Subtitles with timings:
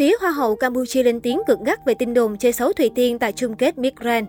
[0.00, 3.18] Phía Hoa hậu Campuchia lên tiếng cực gắt về tin đồn chơi xấu Thùy Tiên
[3.18, 4.26] tại chung kết Miss Grand.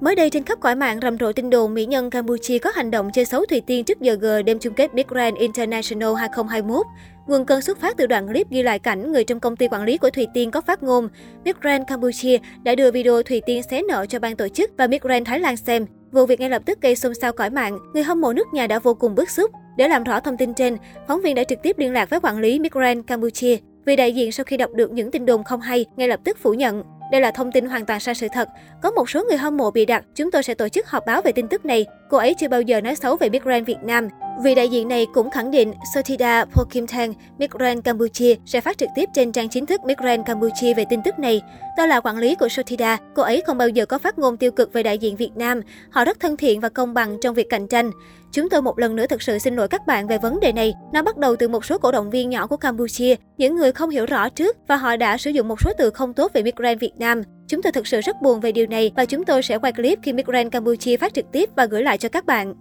[0.00, 2.90] Mới đây trên khắp cõi mạng rầm rộ tin đồn mỹ nhân Campuchia có hành
[2.90, 6.86] động chơi xấu Thùy Tiên trước giờ G đêm chung kết Big Grand International 2021.
[7.26, 9.84] Nguồn cơn xuất phát từ đoạn clip ghi lại cảnh người trong công ty quản
[9.84, 11.08] lý của Thùy Tiên có phát ngôn.
[11.44, 14.86] Big Grand Campuchia đã đưa video Thùy Tiên xé nợ cho ban tổ chức và
[14.86, 15.86] Big Grand Thái Lan xem.
[16.12, 18.66] Vụ việc ngay lập tức gây xôn xao cõi mạng, người hâm mộ nước nhà
[18.66, 19.50] đã vô cùng bức xúc.
[19.76, 20.76] Để làm rõ thông tin trên,
[21.08, 23.56] phóng viên đã trực tiếp liên lạc với quản lý Big Grand Campuchia.
[23.86, 26.38] Vì đại diện sau khi đọc được những tin đồn không hay, ngay lập tức
[26.42, 26.82] phủ nhận.
[27.12, 28.48] Đây là thông tin hoàn toàn sai sự thật.
[28.82, 31.22] Có một số người hâm mộ bị đặt, chúng tôi sẽ tổ chức họp báo
[31.22, 31.86] về tin tức này.
[32.10, 34.08] Cô ấy chưa bao giờ nói xấu về Big Grand Việt Nam.
[34.42, 38.88] Vị đại diện này cũng khẳng định Sotida Pokimtang, Big Grand Campuchia sẽ phát trực
[38.94, 41.42] tiếp trên trang chính thức Big Grand Campuchia về tin tức này.
[41.76, 44.50] Tôi là quản lý của Sotida, cô ấy không bao giờ có phát ngôn tiêu
[44.50, 45.60] cực về đại diện Việt Nam.
[45.90, 47.90] Họ rất thân thiện và công bằng trong việc cạnh tranh.
[48.32, 50.74] Chúng tôi một lần nữa thực sự xin lỗi các bạn về vấn đề này.
[50.92, 53.90] Nó bắt đầu từ một số cổ động viên nhỏ của Campuchia, những người không
[53.90, 56.54] hiểu rõ trước và họ đã sử dụng một số từ không tốt về Big
[56.56, 57.22] Grand Việt Nam.
[57.48, 59.98] Chúng tôi thực sự rất buồn về điều này và chúng tôi sẽ quay clip
[60.02, 62.54] khi Miss Grand Campuchia phát trực tiếp và gửi lại cho các bạn.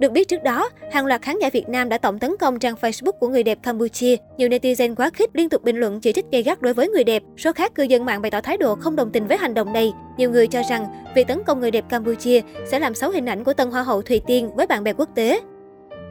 [0.00, 2.74] Được biết trước đó, hàng loạt khán giả Việt Nam đã tổng tấn công trang
[2.80, 4.16] Facebook của người đẹp Campuchia.
[4.36, 7.04] Nhiều netizen quá khích liên tục bình luận chỉ trích gay gắt đối với người
[7.04, 7.22] đẹp.
[7.36, 9.72] Số khác cư dân mạng bày tỏ thái độ không đồng tình với hành động
[9.72, 9.92] này.
[10.16, 13.44] Nhiều người cho rằng việc tấn công người đẹp Campuchia sẽ làm xấu hình ảnh
[13.44, 15.40] của tân hoa hậu Thùy Tiên với bạn bè quốc tế.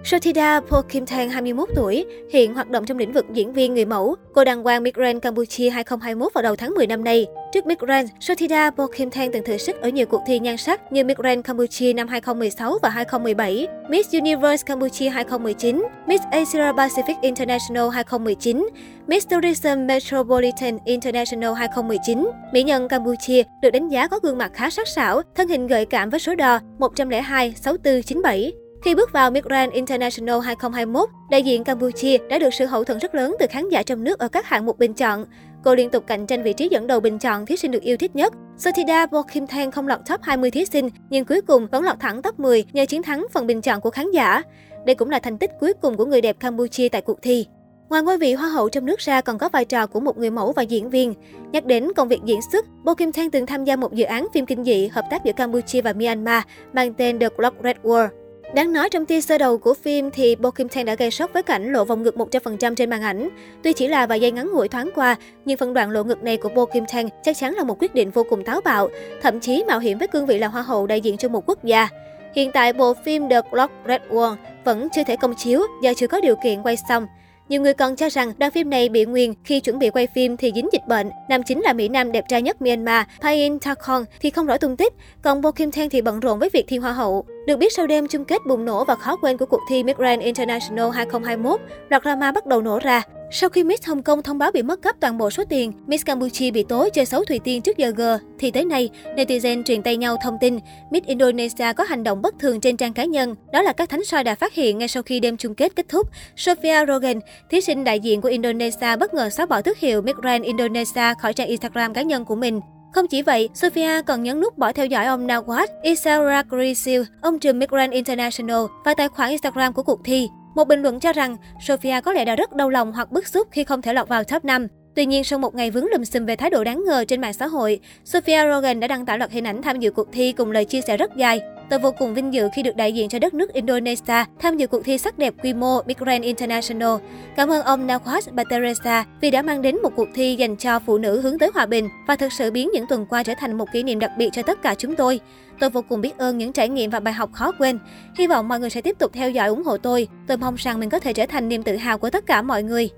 [0.04, 4.16] Sothida Pokimthang, 21 tuổi, hiện hoạt động trong lĩnh vực diễn viên người mẫu.
[4.34, 7.28] Cô đăng quang Miss Grand Campuchia 2021 vào đầu tháng 10 năm nay.
[7.54, 11.04] Trước Miss Grand, Sothida Pokimthang từng thử sức ở nhiều cuộc thi nhan sắc như
[11.04, 17.90] Miss Grand Campuchia năm 2016 và 2017, Miss Universe Campuchia 2019, Miss Asia Pacific International
[17.90, 18.70] 2019,
[19.08, 22.30] Miss Tourism Metropolitan International 2019.
[22.54, 25.86] Mỹ nhân Campuchia được đánh giá có gương mặt khá sắc sảo, thân hình gợi
[25.86, 28.69] cảm với số đo 102 64 97.
[28.82, 33.00] Khi bước vào Miss Grand International 2021, đại diện Campuchia đã được sự hậu thuẫn
[33.00, 35.26] rất lớn từ khán giả trong nước ở các hạng mục bình chọn.
[35.64, 37.98] Cô liên tục cạnh tranh vị trí dẫn đầu bình chọn thí sinh được yêu
[37.98, 38.34] thích nhất.
[38.58, 42.22] Sotida Kim Thang không lọt top 20 thí sinh, nhưng cuối cùng vẫn lọt thẳng
[42.22, 44.44] top 10 nhờ chiến thắng phần bình chọn của khán giả.
[44.86, 47.46] Đây cũng là thành tích cuối cùng của người đẹp Campuchia tại cuộc thi.
[47.90, 50.32] Ngoài ngôi vị hoa hậu trong nước ra còn có vai trò của một người
[50.32, 51.14] mẫu và diễn viên.
[51.52, 54.28] Nhắc đến công việc diễn xuất, Bo Kim Thang từng tham gia một dự án
[54.34, 58.08] phim kinh dị hợp tác giữa Campuchia và Myanmar mang tên The Clock Red War.
[58.54, 61.44] Đáng nói trong teaser đầu của phim thì Bo Kim Tae đã gây sốc với
[61.44, 63.30] cảnh lộ vòng ngực 100% trên màn ảnh.
[63.64, 65.16] Tuy chỉ là vài giây ngắn ngủi thoáng qua,
[65.46, 67.96] nhưng phân đoạn lộ ngực này của Bo Kim Tae chắc chắn là một quyết
[67.96, 68.90] định vô cùng táo bạo,
[69.22, 71.64] thậm chí mạo hiểm với cương vị là hoa hậu đại diện cho một quốc
[71.64, 71.90] gia.
[72.36, 76.08] Hiện tại bộ phim The Clock Red One vẫn chưa thể công chiếu do chưa
[76.08, 77.08] có điều kiện quay xong.
[77.50, 80.38] Nhiều người còn cho rằng đoạn phim này bị nguyền khi chuẩn bị quay phim
[80.38, 81.10] thì dính dịch bệnh.
[81.30, 84.78] Nam chính là Mỹ Nam đẹp trai nhất Myanmar, Payin Takon thì không rõ tung
[84.78, 87.26] tích, còn Bo Kim Thang thì bận rộn với việc thi hoa hậu.
[87.48, 89.98] Được biết sau đêm chung kết bùng nổ và khó quên của cuộc thi Miss
[89.98, 93.04] Grand International 2021, loạt drama bắt đầu nổ ra.
[93.32, 96.06] Sau khi Miss Hồng Kông thông báo bị mất cắp toàn bộ số tiền, Miss
[96.06, 98.02] Campuchia bị tố chơi xấu Thùy Tiên trước giờ G,
[98.40, 100.60] thì tới nay, netizen truyền tay nhau thông tin
[100.92, 103.36] Miss Indonesia có hành động bất thường trên trang cá nhân.
[103.54, 105.90] Đó là các thánh soi đã phát hiện ngay sau khi đêm chung kết kết
[105.90, 106.08] thúc.
[106.36, 107.20] Sophia Rogan,
[107.50, 111.14] thí sinh đại diện của Indonesia bất ngờ xóa bỏ tước hiệu Miss Grand Indonesia
[111.22, 112.60] khỏi trang Instagram cá nhân của mình.
[112.94, 117.40] Không chỉ vậy, Sophia còn nhấn nút bỏ theo dõi ông Nawaz Isara Grisil, ông
[117.40, 120.28] trùm Miss Grand International và tài khoản Instagram của cuộc thi.
[120.56, 123.48] Một bình luận cho rằng Sophia có lẽ đã rất đau lòng hoặc bức xúc
[123.52, 124.68] khi không thể lọt vào top 5.
[124.96, 127.34] Tuy nhiên, sau một ngày vướng lùm xùm về thái độ đáng ngờ trên mạng
[127.34, 130.52] xã hội, Sophia Rogan đã đăng tải loạt hình ảnh tham dự cuộc thi cùng
[130.52, 131.42] lời chia sẻ rất dài.
[131.70, 134.68] Tôi vô cùng vinh dự khi được đại diện cho đất nước Indonesia tham dự
[134.68, 136.96] cuộc thi sắc đẹp quy mô Big Grand International.
[137.36, 140.98] Cảm ơn ông Nawaz Bateresa vì đã mang đến một cuộc thi dành cho phụ
[140.98, 143.66] nữ hướng tới hòa bình và thực sự biến những tuần qua trở thành một
[143.74, 145.20] kỷ niệm đặc biệt cho tất cả chúng tôi.
[145.60, 147.80] Tôi vô cùng biết ơn những trải nghiệm và bài học khó quên.
[148.18, 150.08] Hy vọng mọi người sẽ tiếp tục theo dõi ủng hộ tôi.
[150.28, 152.64] Tôi mong rằng mình có thể trở thành niềm tự hào của tất cả mọi
[152.64, 152.90] người.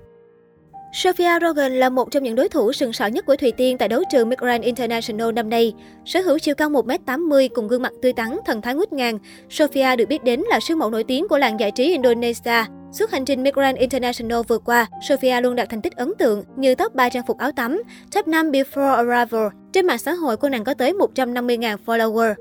[0.92, 3.88] Sophia Rogan là một trong những đối thủ sừng sỏ nhất của Thùy Tiên tại
[3.88, 5.72] đấu trường Miss Grand International năm nay.
[6.04, 9.18] Sở hữu chiều cao 1m80 cùng gương mặt tươi tắn, thần thái ngút ngàn,
[9.50, 12.64] Sophia được biết đến là siêu mẫu nổi tiếng của làng giải trí Indonesia.
[12.92, 16.44] Suốt hành trình Miss Grand International vừa qua, Sophia luôn đạt thành tích ấn tượng
[16.56, 17.82] như top 3 trang phục áo tắm,
[18.14, 19.46] top 5 Before Arrival.
[19.72, 22.34] Trên mạng xã hội, cô nàng có tới 150.000 follower.